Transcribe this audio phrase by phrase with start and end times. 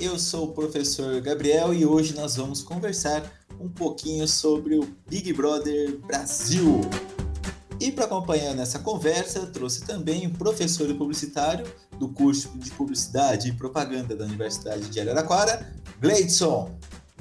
[0.00, 3.22] Eu sou o professor Gabriel e hoje nós vamos conversar
[3.60, 6.80] um pouquinho sobre o Big Brother Brasil.
[7.78, 11.66] E para acompanhar nessa conversa, trouxe também o professor publicitário
[11.98, 15.70] do curso de Publicidade e Propaganda da Universidade de Araraquara,
[16.00, 16.74] Gleidson.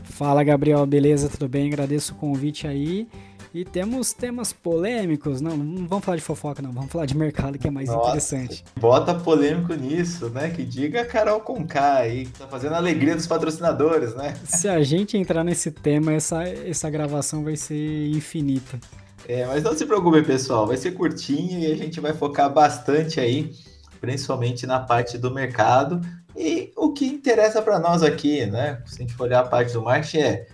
[0.03, 1.27] Fala Gabriel, beleza?
[1.27, 1.67] Tudo bem?
[1.67, 3.09] Agradeço o convite aí.
[3.51, 7.57] E temos temas polêmicos, não, não vamos falar de fofoca, não, vamos falar de mercado
[7.57, 8.63] que é mais Nossa, interessante.
[8.79, 10.51] Bota polêmico nisso, né?
[10.51, 14.35] Que diga a Carol Conká aí, que tá fazendo a alegria dos patrocinadores, né?
[14.43, 18.79] Se a gente entrar nesse tema, essa, essa gravação vai ser infinita.
[19.27, 23.19] É, mas não se preocupe, pessoal, vai ser curtinho e a gente vai focar bastante
[23.19, 23.51] aí,
[23.99, 26.01] principalmente na parte do mercado.
[26.37, 28.81] E o que interessa para nós aqui, né?
[28.85, 30.47] Se a gente for olhar a parte do marketing é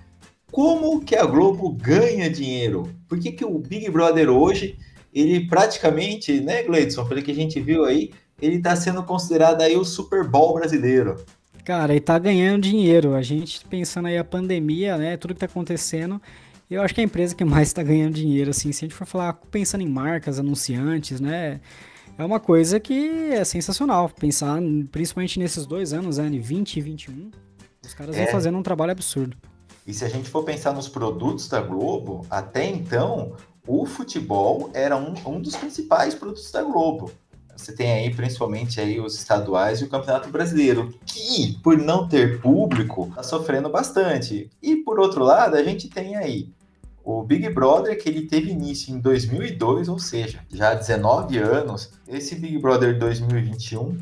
[0.51, 2.89] como que a Globo ganha dinheiro?
[3.07, 4.77] Por que, que o Big Brother hoje,
[5.13, 9.75] ele praticamente, né, Gleidson, pelo que a gente viu aí, ele está sendo considerado aí
[9.75, 11.17] o Super Bowl brasileiro.
[11.63, 13.15] Cara, ele tá ganhando dinheiro.
[13.15, 16.21] A gente pensando aí a pandemia, né, tudo que tá acontecendo,
[16.69, 18.95] eu acho que é a empresa que mais está ganhando dinheiro, assim, se a gente
[18.95, 21.59] for falar pensando em marcas, anunciantes, né,
[22.17, 24.09] é uma coisa que é sensacional.
[24.09, 24.59] Pensar,
[24.91, 27.31] principalmente nesses dois anos, né, 20 e 21,
[27.83, 28.23] os caras é.
[28.23, 29.37] vão fazendo um trabalho absurdo.
[29.85, 33.33] E se a gente for pensar nos produtos da Globo, até então,
[33.67, 37.11] o futebol era um, um dos principais produtos da Globo.
[37.55, 42.41] Você tem aí principalmente aí os estaduais e o Campeonato Brasileiro, que por não ter
[42.41, 44.49] público está sofrendo bastante.
[44.61, 46.49] E por outro lado, a gente tem aí
[47.03, 51.91] o Big Brother que ele teve início em 2002, ou seja, já há 19 anos.
[52.07, 53.97] Esse Big Brother 2021,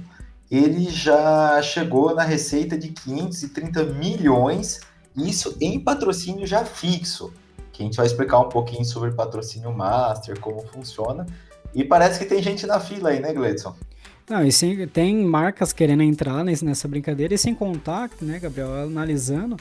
[0.49, 4.79] ele já chegou na receita de 530 milhões
[5.15, 7.33] isso em patrocínio já fixo,
[7.71, 11.25] que a gente vai explicar um pouquinho sobre patrocínio master, como funciona.
[11.73, 13.75] E parece que tem gente na fila aí, né, Gledson?
[14.29, 19.57] Não, e sim, tem marcas querendo entrar nessa brincadeira, e sem contar, né, Gabriel, analisando,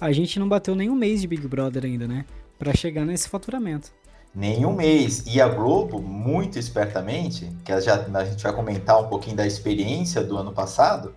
[0.00, 2.24] a gente não bateu nem um mês de Big Brother ainda, né?
[2.58, 3.92] Para chegar nesse faturamento.
[4.34, 5.24] Nenhum mês.
[5.26, 10.22] E a Globo, muito espertamente, que já, a gente vai comentar um pouquinho da experiência
[10.22, 11.14] do ano passado,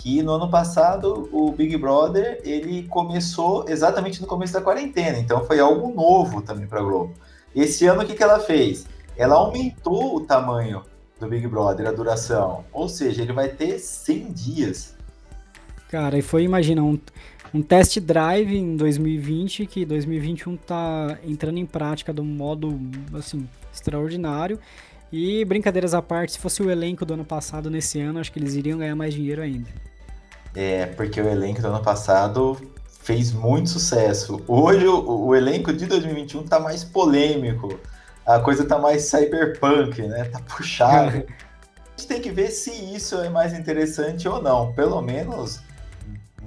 [0.00, 5.44] que no ano passado o Big Brother ele começou exatamente no começo da quarentena, então
[5.44, 7.12] foi algo novo também para a Globo.
[7.54, 8.86] Esse ano o que, que ela fez?
[9.14, 10.82] Ela aumentou o tamanho
[11.18, 14.96] do Big Brother, a duração, ou seja, ele vai ter 100 dias.
[15.90, 16.98] Cara, e foi, imagina, um,
[17.52, 22.80] um test drive em 2020 que 2021 tá entrando em prática de um modo
[23.12, 24.58] assim extraordinário.
[25.12, 28.38] E brincadeiras à parte, se fosse o elenco do ano passado nesse ano, acho que
[28.38, 29.89] eles iriam ganhar mais dinheiro ainda.
[30.54, 32.56] É, porque o elenco do ano passado
[33.02, 34.42] fez muito sucesso.
[34.46, 37.78] Hoje o, o elenco de 2021 tá mais polêmico.
[38.26, 40.24] A coisa tá mais cyberpunk, né?
[40.24, 41.18] Tá puxado.
[41.18, 44.72] a gente tem que ver se isso é mais interessante ou não.
[44.72, 45.60] Pelo menos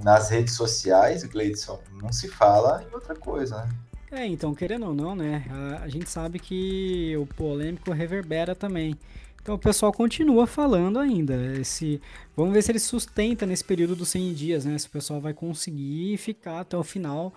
[0.02, 3.68] nas redes sociais, Gleidson, não se fala em outra coisa, né?
[4.12, 5.44] É, então, querendo ou não, né?
[5.50, 8.96] A, a, gente sabe que o polêmico reverbera também.
[9.44, 11.34] Então o pessoal continua falando ainda.
[11.60, 12.00] Esse,
[12.34, 14.78] vamos ver se ele sustenta nesse período dos 100 dias, né?
[14.78, 17.30] Se o pessoal vai conseguir ficar até o final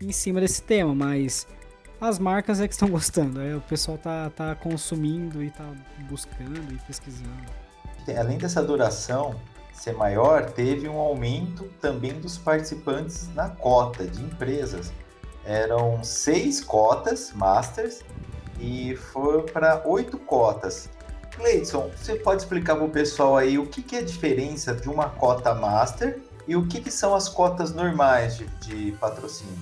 [0.00, 0.94] em cima desse tema.
[0.94, 1.46] Mas
[2.00, 3.38] as marcas é que estão gostando.
[3.38, 3.54] Né?
[3.54, 5.70] O pessoal tá, tá consumindo e tá
[6.08, 7.28] buscando e pesquisando.
[8.18, 9.38] Além dessa duração
[9.74, 14.90] ser maior, teve um aumento também dos participantes na cota de empresas
[15.44, 18.02] eram seis cotas Masters
[18.60, 20.88] e foi para oito cotas.
[21.36, 24.88] Cleidson, você pode explicar para o pessoal aí o que, que, é a diferença de
[24.88, 29.54] uma cota Master e o que, que são as cotas normais de, de, patrocínio?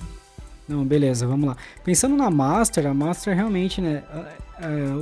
[0.69, 1.57] Não, beleza, vamos lá.
[1.85, 4.05] Pensando na Master, a Master realmente, né,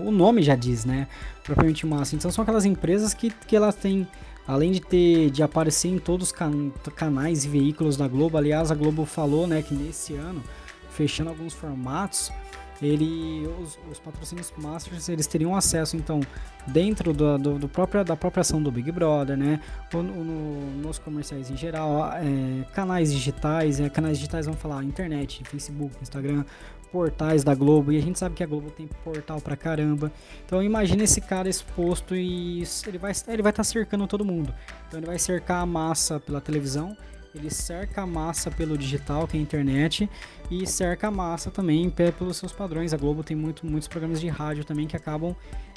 [0.05, 1.07] o nome já diz, né,
[1.45, 2.19] propriamente Master.
[2.19, 4.07] Então são aquelas empresas que, que elas têm,
[4.47, 8.71] além de ter de aparecer em todos os can, canais e veículos da Globo, aliás,
[8.71, 10.43] a Globo falou, né, que nesse ano
[10.91, 12.33] fechando alguns formatos,
[12.81, 16.21] ele, os, os, patrocínios masters eles teriam acesso então
[16.67, 19.61] dentro do, do, do próprio, da própria ação do Big Brother, né?
[19.93, 25.43] Ou no, nos comerciais em geral, é, canais digitais, é, canais digitais vamos falar internet,
[25.45, 26.45] Facebook, Instagram,
[26.93, 30.13] portais da Globo e a gente sabe que a Globo tem portal pra caramba.
[30.47, 34.55] Então imagina esse cara exposto e ele vai ele vai estar tá cercando todo mundo.
[34.87, 36.97] Então ele vai cercar a massa pela televisão
[37.35, 40.09] ele cerca a massa pelo digital, que é a internet,
[40.51, 42.93] e cerca a massa também pelos seus padrões.
[42.93, 45.35] A Globo tem muito, muitos programas de rádio também que acabam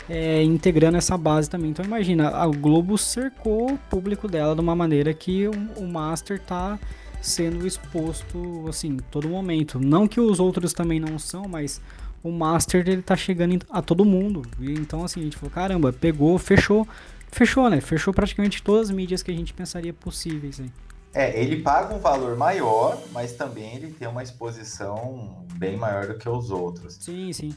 [0.09, 1.71] é, integrando essa base também.
[1.71, 6.39] Então imagina, a Globo cercou o público dela de uma maneira que o, o Master
[6.39, 6.79] tá
[7.21, 9.79] sendo exposto assim todo momento.
[9.79, 11.81] Não que os outros também não são, mas
[12.23, 14.41] o Master ele tá chegando a todo mundo.
[14.59, 16.87] E, então assim, a gente falou, caramba, pegou, fechou,
[17.31, 17.79] fechou, né?
[17.81, 20.69] Fechou praticamente todas as mídias que a gente pensaria possíveis aí.
[21.13, 26.17] É, ele paga um valor maior, mas também ele tem uma exposição bem maior do
[26.17, 26.95] que os outros.
[26.95, 27.53] Sim, sim.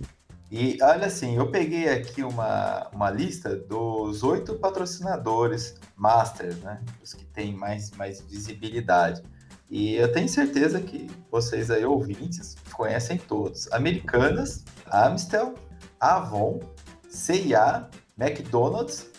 [0.50, 6.80] E olha assim, eu peguei aqui uma, uma lista dos oito patrocinadores Masters, né?
[7.02, 9.22] Os que têm mais, mais visibilidade.
[9.70, 13.70] E eu tenho certeza que vocês aí, ouvintes, conhecem todos.
[13.72, 15.54] Americanas, Amstel,
[15.98, 16.60] Avon,
[17.08, 19.10] CIA, McDonald's,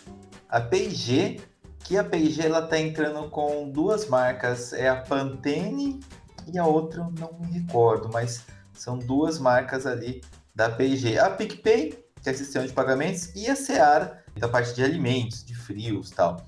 [0.48, 1.40] a P&G,
[1.86, 6.00] que a P&G ela tá entrando com duas marcas, é a Pantene
[6.52, 10.20] e a outra eu não me recordo, mas são duas marcas ali
[10.52, 11.16] da P&G.
[11.16, 15.54] A PicPay, que é sistema de pagamentos, e a Seara, da parte de alimentos, de
[15.54, 16.44] frios tal.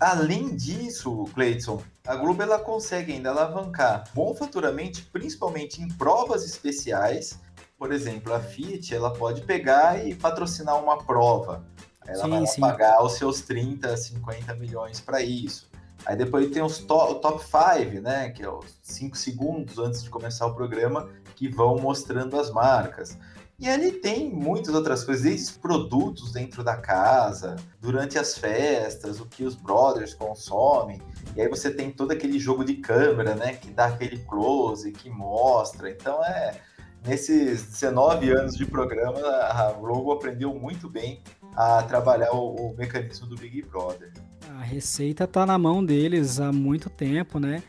[0.00, 7.38] Além disso, Cleiton, a Globo ela consegue ainda alavancar bom faturamento, principalmente em provas especiais.
[7.78, 11.64] Por exemplo, a Fiat ela pode pegar e patrocinar uma prova.
[12.10, 12.60] Ela sim, vai sim.
[12.60, 15.70] pagar os seus 30, 50 milhões para isso.
[16.06, 18.30] Aí depois tem os to o top 5, né?
[18.30, 23.16] Que é os 5 segundos antes de começar o programa, que vão mostrando as marcas.
[23.58, 29.26] E ali tem muitas outras coisas, desde produtos dentro da casa, durante as festas, o
[29.26, 31.02] que os brothers consomem.
[31.36, 33.52] E aí você tem todo aquele jogo de câmera, né?
[33.52, 35.90] Que dá aquele close, que mostra.
[35.90, 36.58] Então é.
[37.02, 41.22] Nesses 19 anos de programa, a Globo aprendeu muito bem
[41.54, 44.12] a trabalhar o, o mecanismo do Big Brother.
[44.58, 47.62] A receita tá na mão deles há muito tempo, né?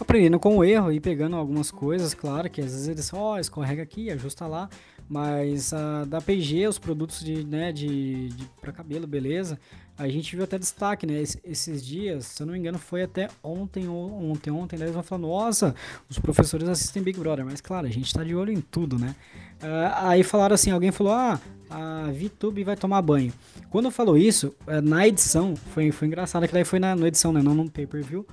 [0.00, 3.38] Aprendendo com o erro e pegando algumas coisas, claro, que às vezes eles, ó, oh,
[3.38, 4.68] escorrega aqui, ajusta lá,
[5.08, 9.58] mas a, da P&G, os produtos de, né, de, de para cabelo, beleza,
[9.98, 11.20] a gente viu até destaque, né?
[11.20, 14.92] Es, esses dias, se eu não me engano, foi até ontem ou ontem, ontem, eles
[14.92, 15.74] vão falar, nossa,
[16.08, 19.16] os professores assistem Big Brother, mas claro, a gente tá de olho em tudo, né?
[19.60, 23.32] Uh, aí falaram assim, alguém falou, ah, a VTube vai tomar banho.
[23.70, 27.32] Quando falou isso, uh, na edição, foi, foi engraçado que daí foi na, na edição,
[27.32, 28.24] né, não no pay-per-view,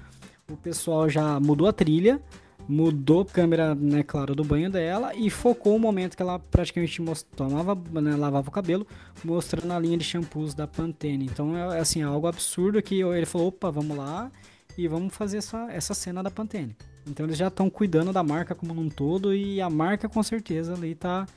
[0.51, 2.21] o pessoal já mudou a trilha,
[2.67, 7.01] mudou a câmera, né, claro, do banho dela e focou o momento que ela praticamente
[7.35, 8.88] tomava, né, lavava o cabelo,
[9.23, 11.25] mostrando a linha de shampoos da Pantene.
[11.25, 14.31] Então é assim, é algo absurdo que ele falou, opa, vamos lá
[14.77, 16.75] e vamos fazer essa, essa cena da Pantene.
[17.07, 20.73] Então eles já estão cuidando da marca como um todo e a marca com certeza
[20.73, 21.27] ali tá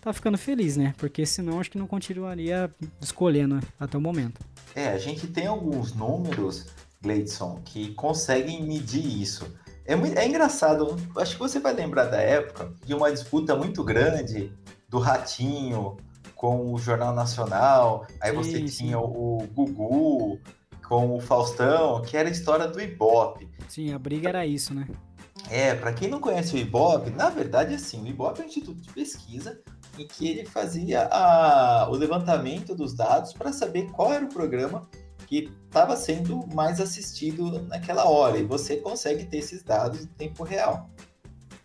[0.00, 0.94] tá ficando feliz, né?
[0.96, 4.40] Porque senão acho que não continuaria escolhendo até o momento.
[4.74, 6.66] É, a gente tem alguns números,
[7.02, 9.46] Gleidson, que conseguem medir isso.
[9.88, 13.82] É, muito, é engraçado, acho que você vai lembrar da época de uma disputa muito
[13.82, 14.52] grande
[14.86, 15.96] do Ratinho
[16.34, 19.02] com o Jornal Nacional, aí você sim, tinha sim.
[19.02, 20.38] o Gugu
[20.86, 23.48] com o Faustão, que era a história do Ibope.
[23.66, 24.86] Sim, a briga era isso, né?
[25.48, 28.82] É, para quem não conhece o Ibope, na verdade, assim, o Ibope é um instituto
[28.82, 29.58] de pesquisa
[29.98, 34.86] em que ele fazia a, o levantamento dos dados para saber qual era o programa
[35.28, 40.42] que estava sendo mais assistido naquela hora, e você consegue ter esses dados em tempo
[40.42, 40.88] real.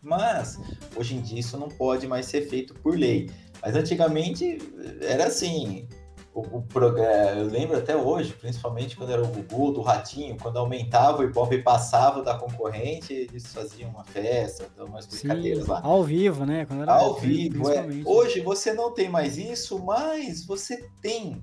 [0.01, 0.59] Mas,
[0.97, 3.31] hoje em dia, isso não pode mais ser feito por lei.
[3.61, 4.57] Mas antigamente
[4.99, 5.87] era assim,
[6.33, 10.57] o, o programa, eu lembro até hoje, principalmente quando era o Gugu, do Ratinho, quando
[10.57, 15.79] aumentava o Ibope e passava da concorrente, eles faziam uma festa, umas brincadeiras Sim, lá.
[15.81, 16.67] Ao vivo, né?
[16.85, 17.85] ao vivo, é.
[18.03, 21.41] Hoje você não tem mais isso, mas você tem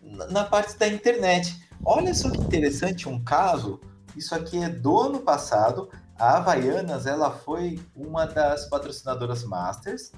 [0.00, 1.68] na parte da internet.
[1.84, 3.80] Olha só que interessante um caso.
[4.16, 5.88] Isso aqui é do ano passado.
[6.18, 10.12] A Havaianas ela foi uma das patrocinadoras Masters.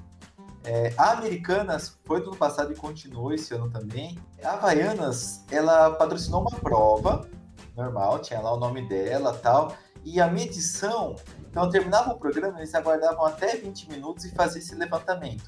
[0.65, 4.19] É, a Americanas foi do ano passado e continuou esse ano também.
[4.43, 7.29] A Havaianas ela patrocinou uma prova
[7.77, 9.77] normal, tinha lá o nome dela tal.
[10.03, 11.15] E a medição,
[11.51, 15.45] então terminava o programa, eles aguardavam até 20 minutos e faziam esse levantamento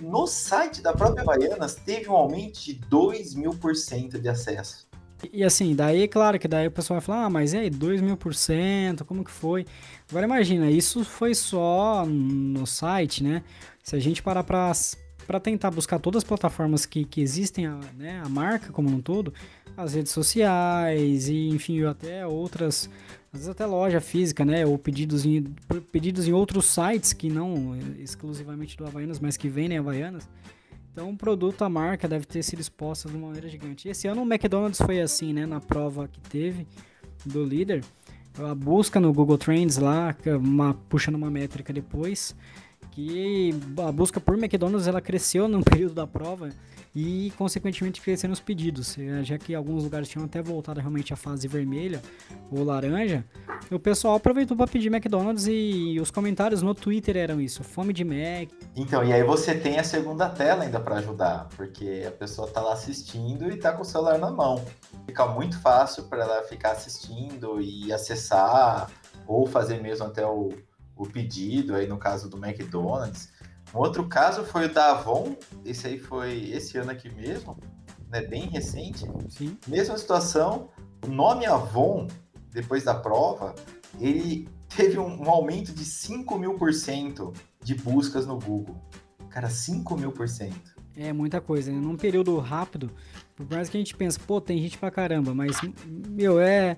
[0.00, 4.86] no site da própria Havaianas teve um aumento de 2 mil por cento de acesso.
[5.32, 8.00] E assim, daí, claro que daí o pessoal vai falar, ah, mas e aí, 2
[8.00, 9.66] mil por cento, como que foi?
[10.10, 13.44] Agora imagina, isso foi só no site, né?
[13.82, 14.72] Se a gente parar pra,
[15.26, 19.32] pra tentar buscar todas as plataformas que, que existem, né, a marca como um todo,
[19.76, 22.90] as redes sociais e, enfim, até outras
[23.32, 24.66] às vezes até loja física, né?
[24.66, 25.42] Ou pedidos em,
[25.90, 30.28] pedidos em outros sites que não exclusivamente do Havaianas, mas que vendem Havaianas.
[30.92, 33.88] Então o produto, a marca deve ter sido exposta de uma maneira gigante.
[33.88, 35.46] Esse ano o McDonald's foi assim, né?
[35.46, 36.66] Na prova que teve
[37.24, 37.82] do líder.
[38.38, 42.36] a busca no Google Trends lá, é uma, puxando uma métrica depois,
[42.92, 43.50] que
[43.86, 46.50] a busca por McDonald's ela cresceu no período da prova
[46.94, 48.98] e, consequentemente, crescendo os pedidos.
[48.98, 52.02] É, já que alguns lugares tinham até voltado realmente à fase vermelha
[52.50, 53.24] ou laranja,
[53.70, 58.04] o pessoal aproveitou para pedir McDonald's e, os comentários no Twitter eram isso: fome de
[58.04, 58.50] Mac.
[58.76, 62.60] Então, e aí você tem a segunda tela ainda para ajudar, porque a pessoa está
[62.60, 64.62] lá assistindo e está com o celular na mão.
[65.06, 68.90] Fica muito fácil para ela ficar assistindo e acessar,
[69.26, 70.50] ou fazer mesmo até o,
[71.02, 73.30] o pedido, aí no caso do McDonald's.
[73.74, 77.58] Um outro caso foi o da Avon, esse aí foi esse ano aqui mesmo,
[78.10, 79.06] né, bem recente.
[79.28, 79.56] Sim.
[79.66, 80.68] Mesma situação,
[81.06, 82.06] o nome Avon,
[82.50, 83.54] depois da prova,
[83.98, 87.32] ele teve um, um aumento de 5 mil por cento
[87.62, 88.76] de buscas no Google.
[89.30, 90.72] Cara, 5 mil por cento.
[90.94, 91.78] É muita coisa, né?
[91.78, 92.90] Num período rápido,
[93.34, 96.76] por mais que a gente pense, pô, tem gente pra caramba, mas, meu, é,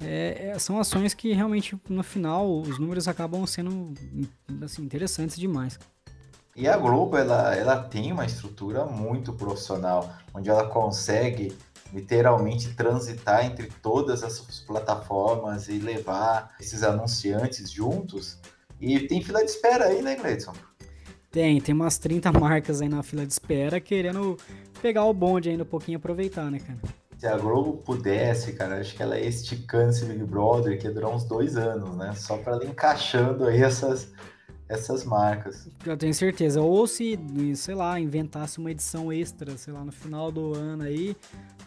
[0.00, 3.94] é, é, são ações que realmente, no final, os números acabam sendo,
[4.62, 5.78] assim, interessantes demais.
[6.54, 11.56] E a Globo, ela, ela tem uma estrutura muito profissional, onde ela consegue
[11.92, 18.38] literalmente transitar entre todas essas plataformas e levar esses anunciantes juntos.
[18.80, 20.52] E tem fila de espera aí, né, Gleidson?
[21.30, 24.36] Tem, tem umas 30 marcas aí na fila de espera querendo
[24.82, 26.78] pegar o bonde ainda um pouquinho e aproveitar, né, cara?
[27.18, 30.94] Se a Globo pudesse, cara, acho que ela ia esticando esse Big Brother, que ia
[30.94, 32.14] durar uns dois anos, né?
[32.14, 34.12] Só para ela encaixando aí essas,
[34.68, 35.68] essas marcas.
[35.84, 36.60] Eu tenho certeza.
[36.60, 37.18] Ou se,
[37.56, 41.16] sei lá, inventasse uma edição extra, sei lá, no final do ano aí,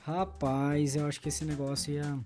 [0.03, 2.17] rapaz, eu acho que esse negócio ia.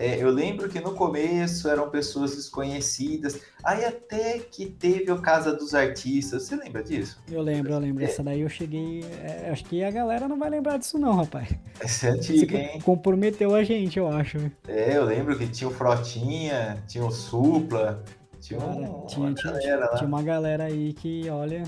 [0.00, 5.52] É, eu lembro que no começo eram pessoas desconhecidas, aí até que teve o Casa
[5.52, 7.22] dos Artistas, você lembra disso?
[7.30, 8.02] Eu lembro, eu lembro.
[8.02, 8.06] É.
[8.06, 9.04] Essa daí eu cheguei.
[9.22, 11.50] É, acho que a galera não vai lembrar disso, não, rapaz.
[11.78, 12.80] Essa é antiga, hein?
[12.80, 14.38] Comprometeu a gente, eu acho.
[14.66, 18.02] É, eu lembro que tinha o Frotinha, tinha o Supla,
[18.40, 21.62] tinha, um, tinha, uma tinha, galera tinha, tinha uma galera aí que, olha.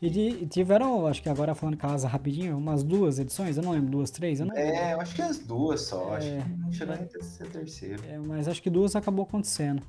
[0.00, 3.90] E, de, tiveram, acho que agora falando casa rapidinho, umas duas edições, eu não lembro,
[3.90, 4.40] duas, três?
[4.40, 7.04] Eu não é, eu acho que as duas só, é, acho que não chegou nem
[7.04, 8.02] a ser terceiro.
[8.08, 9.82] É, mas acho que duas acabou acontecendo.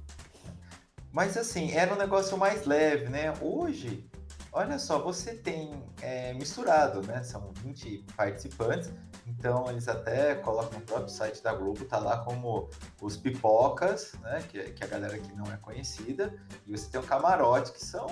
[1.13, 3.33] Mas assim, era um negócio mais leve, né?
[3.41, 4.05] Hoje,
[4.51, 7.23] olha só, você tem é, misturado, né?
[7.23, 8.91] São 20 participantes,
[9.27, 12.69] então eles até colocam no próprio site da Globo, tá lá como
[13.01, 14.43] os pipocas, né?
[14.49, 16.33] Que, que a galera que não é conhecida,
[16.65, 18.07] e você tem o camarote, que são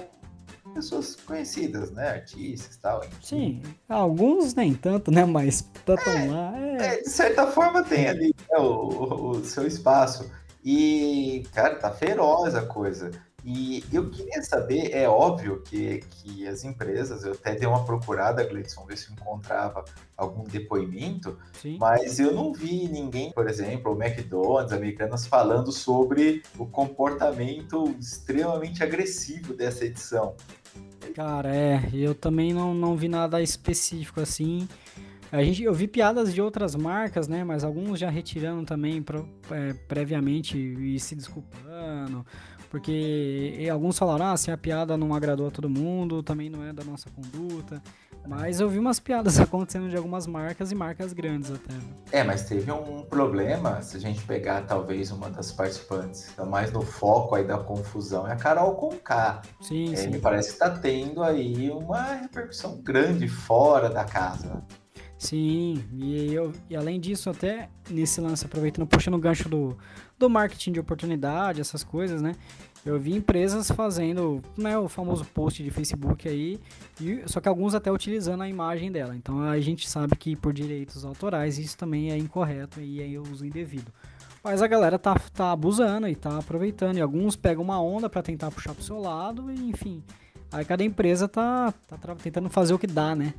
[0.73, 2.09] pessoas conhecidas, né?
[2.09, 3.01] Artistas e tal.
[3.21, 5.25] Sim, alguns nem tanto, né?
[5.25, 6.57] Mas tá é, lá.
[6.57, 6.75] É...
[6.77, 7.01] é...
[7.01, 10.29] de certa forma tem ali né, o, o seu espaço.
[10.63, 13.11] E, cara, tá feroz a coisa.
[13.43, 18.43] E eu queria saber, é óbvio que, que as empresas, eu até dei uma procurada,
[18.43, 19.85] Gleidson, ver se encontrava
[20.17, 21.77] algum depoimento, Sim.
[21.79, 28.83] mas eu não vi ninguém, por exemplo, o McDonald's, americanas, falando sobre o comportamento extremamente
[28.83, 30.35] agressivo dessa edição.
[31.15, 34.67] Cara, é, eu também não, não vi nada específico assim.
[35.31, 37.43] A gente, eu vi piadas de outras marcas, né?
[37.43, 42.25] Mas alguns já retirando também pro, é, previamente e se desculpando.
[42.69, 46.71] Porque alguns falaram, ah, se a piada não agradou a todo mundo, também não é
[46.71, 47.81] da nossa conduta.
[48.27, 51.73] Mas eu vi umas piadas acontecendo de algumas marcas e marcas grandes até.
[52.11, 56.71] É, mas teve um problema, se a gente pegar talvez uma das participantes, tá mais
[56.71, 59.41] no foco aí da confusão, é a Carol Conká.
[59.61, 60.09] Sim, é, sim.
[60.09, 64.63] Me parece que está tendo aí uma repercussão grande fora da casa.
[65.19, 69.77] Sim, e, eu, e além disso, até nesse lance, aproveitando, puxando o gancho do,
[70.17, 72.35] do marketing de oportunidade, essas coisas, né?
[72.85, 76.57] Eu vi empresas fazendo né, o famoso post de Facebook aí,
[77.01, 79.13] e, só que alguns até utilizando a imagem dela.
[79.13, 83.45] Então a gente sabe que por direitos autorais isso também é incorreto e é uso
[83.45, 83.91] indevido.
[84.41, 86.97] Mas a galera tá, tá abusando e tá aproveitando.
[86.97, 90.01] E alguns pegam uma onda para tentar puxar pro seu lado, e enfim.
[90.49, 93.33] Aí cada empresa tá, tá tentando fazer o que dá, né?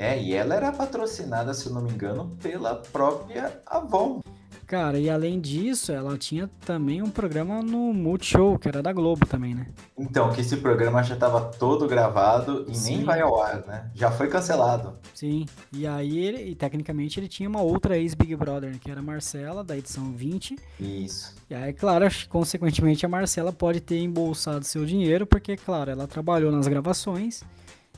[0.00, 4.22] É, e ela era patrocinada, se eu não me engano, pela própria Avon.
[4.66, 9.26] Cara, e além disso, ela tinha também um programa no Multishow, que era da Globo
[9.26, 9.66] também, né?
[9.98, 12.96] Então, que esse programa já estava todo gravado e Sim.
[12.96, 13.90] nem vai ao ar, né?
[13.94, 14.96] Já foi cancelado.
[15.12, 19.02] Sim, e aí, ele, e tecnicamente, ele tinha uma outra ex-Big Brother, que era a
[19.02, 20.56] Marcela, da edição 20.
[20.80, 21.34] Isso.
[21.50, 26.50] E aí, claro, consequentemente, a Marcela pode ter embolsado seu dinheiro, porque, claro, ela trabalhou
[26.50, 27.42] nas gravações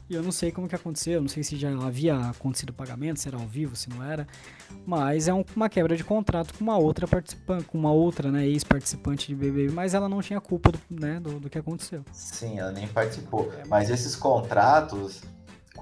[0.09, 3.21] e eu não sei como que aconteceu, não sei se já havia acontecido o pagamento,
[3.21, 4.27] se era ao vivo, se não era.
[4.87, 8.47] Mas é um, uma quebra de contrato com uma outra participante, com uma outra, né,
[8.47, 12.05] ex-participante de BBB, mas ela não tinha culpa do, né, do, do que aconteceu.
[12.13, 13.53] Sim, ela nem participou.
[13.59, 15.23] É, mas esses contratos,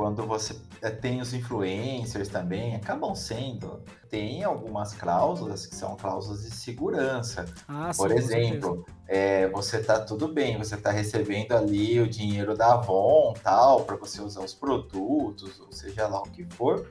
[0.00, 3.82] quando você é, tem os influencers também, acabam sendo.
[4.08, 7.44] Tem algumas cláusulas que são cláusulas de segurança.
[7.68, 12.56] Ah, Por sim, exemplo, é, você tá tudo bem, você tá recebendo ali o dinheiro
[12.56, 16.88] da Avon, tal, para você usar os produtos, ou seja lá o que for.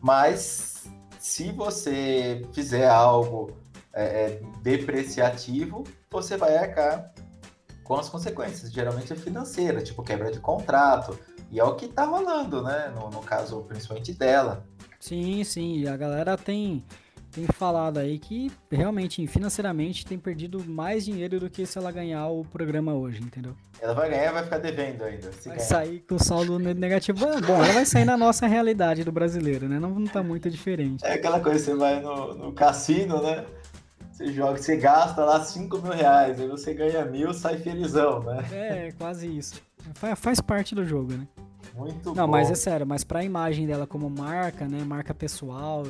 [0.00, 0.88] Mas
[1.20, 3.52] se você fizer algo
[3.92, 7.12] é, é, depreciativo, você vai arcar
[7.90, 8.72] com as consequências.
[8.72, 11.18] Geralmente é financeira, tipo quebra de contrato.
[11.50, 12.92] E é o que tá rolando, né?
[12.94, 14.64] No, no caso, principalmente dela.
[15.00, 15.86] Sim, sim.
[15.88, 16.84] A galera tem,
[17.32, 22.28] tem falado aí que realmente, financeiramente, tem perdido mais dinheiro do que se ela ganhar
[22.28, 23.56] o programa hoje, entendeu?
[23.80, 25.30] Ela vai ganhar e vai ficar devendo ainda.
[25.30, 25.58] Vai ganhar.
[25.58, 27.18] sair com saldo negativo.
[27.18, 29.80] Bom, ela vai sair na nossa realidade do brasileiro, né?
[29.80, 31.04] Não, não tá muito diferente.
[31.04, 33.44] É aquela coisa, você vai no, no cassino, né?
[34.12, 38.44] Você joga, você gasta lá 5 mil reais, aí você ganha mil, sai felizão, né?
[38.52, 39.62] É, quase isso.
[39.94, 41.26] Fa- Faz parte do jogo, né?
[41.74, 42.32] Muito Não, bom.
[42.32, 45.86] mas é sério, mas pra imagem dela como marca, né, marca pessoal,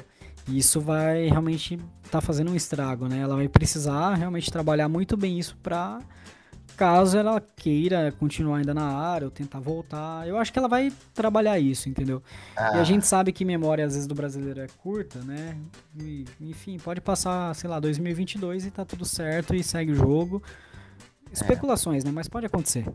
[0.49, 1.79] isso vai realmente
[2.11, 3.19] tá fazendo um estrago, né?
[3.21, 5.99] Ela vai precisar realmente trabalhar muito bem isso pra
[6.77, 10.27] caso ela queira continuar ainda na área ou tentar voltar.
[10.27, 12.23] Eu acho que ela vai trabalhar isso, entendeu?
[12.57, 15.57] E Ah, a gente sabe que memória às vezes do brasileiro é curta, né?
[15.99, 20.43] E, enfim, pode passar, sei lá, 2022 e tá tudo certo e segue o jogo.
[21.33, 22.11] Especulações, né?
[22.13, 22.87] Mas pode acontecer.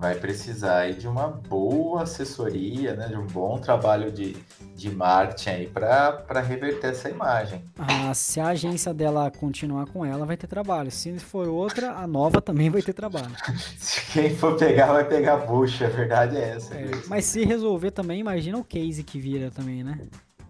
[0.00, 3.08] Vai precisar aí de uma boa assessoria, né?
[3.08, 4.34] De um bom trabalho de,
[4.74, 7.62] de marketing aí para reverter essa imagem.
[7.78, 10.90] Ah, se a agência dela continuar com ela, vai ter trabalho.
[10.90, 13.36] Se for outra, a nova também vai ter trabalho.
[13.78, 16.74] Se quem for pegar, vai pegar bucha, a verdade é essa.
[16.74, 20.00] É, mas se resolver também, imagina o case que vira também, né?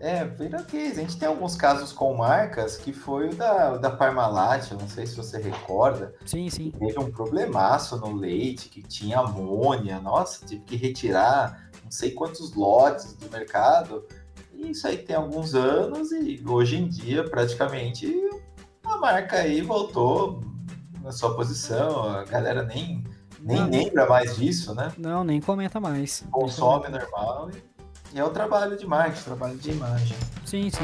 [0.00, 0.99] É, vira case.
[0.99, 5.07] A gente tem alguns casos com marcas que foi o da, da Parmalat, não sei
[5.07, 6.71] se você recorda, Sim, sim.
[6.71, 12.54] teve um problemaço no leite, que tinha amônia, nossa, tive que retirar não sei quantos
[12.54, 14.07] lotes do mercado.
[14.54, 18.14] E isso aí tem alguns anos e hoje em dia praticamente
[18.85, 20.40] a marca aí voltou
[21.02, 23.05] na sua posição, a galera nem,
[23.40, 23.70] nem Não.
[23.70, 24.92] lembra mais disso, né?
[24.96, 26.25] Não, nem comenta mais.
[26.31, 27.62] Consome normal e,
[28.12, 30.16] e é o trabalho de marketing, trabalho de imagem.
[30.44, 30.79] Sim, sim.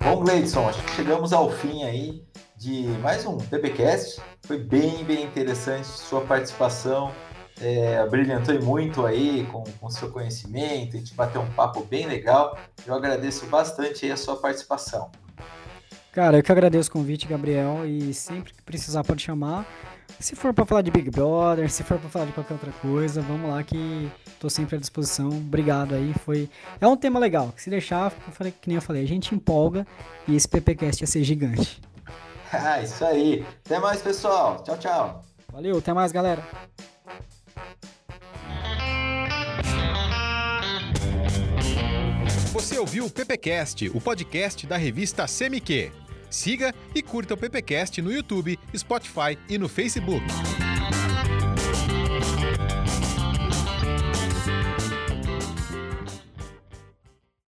[0.00, 2.22] Bom, Gleidson, acho que chegamos ao fim aí
[2.56, 4.20] de mais um BBcast.
[4.42, 7.12] Foi bem, bem interessante sua participação.
[7.60, 12.58] É, brilhantou muito aí com o seu conhecimento, a gente bateu um papo bem legal.
[12.84, 15.10] Eu agradeço bastante aí a sua participação.
[16.12, 19.66] Cara, eu que agradeço o convite, Gabriel, e sempre que precisar pode chamar.
[20.20, 23.22] Se for pra falar de Big Brother, se for pra falar de qualquer outra coisa,
[23.22, 25.30] vamos lá que tô sempre à disposição.
[25.30, 27.54] Obrigado aí, foi é um tema legal.
[27.56, 29.86] Se deixar, eu falei que nem eu falei, a gente empolga
[30.28, 31.80] e esse PPcast ia ser gigante.
[32.52, 33.42] Ah, isso aí.
[33.64, 34.62] Até mais, pessoal.
[34.62, 35.24] Tchau, tchau.
[35.50, 36.46] Valeu, até mais, galera.
[42.52, 46.01] Você ouviu o PPcast, o podcast da revista CMQ.
[46.32, 50.24] Siga e curta o PPcast no YouTube, Spotify e no Facebook.